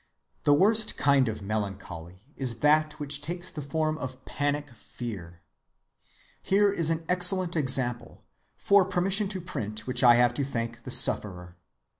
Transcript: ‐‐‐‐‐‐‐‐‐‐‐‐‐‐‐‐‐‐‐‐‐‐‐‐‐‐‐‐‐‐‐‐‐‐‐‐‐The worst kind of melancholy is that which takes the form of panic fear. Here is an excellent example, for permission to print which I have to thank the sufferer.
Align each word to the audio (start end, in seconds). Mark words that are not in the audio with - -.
‐‐‐‐‐‐‐‐‐‐‐‐‐‐‐‐‐‐‐‐‐‐‐‐‐‐‐‐‐‐‐‐‐‐‐‐‐The 0.45 0.53
worst 0.55 0.97
kind 0.97 1.27
of 1.27 1.43
melancholy 1.43 2.21
is 2.35 2.61
that 2.61 2.99
which 2.99 3.21
takes 3.21 3.51
the 3.51 3.61
form 3.61 3.99
of 3.99 4.25
panic 4.25 4.71
fear. 4.71 5.41
Here 6.41 6.71
is 6.71 6.89
an 6.89 7.05
excellent 7.07 7.55
example, 7.55 8.23
for 8.57 8.83
permission 8.83 9.27
to 9.27 9.39
print 9.39 9.85
which 9.85 10.03
I 10.03 10.15
have 10.15 10.33
to 10.33 10.43
thank 10.43 10.85
the 10.85 10.89
sufferer. 10.89 11.55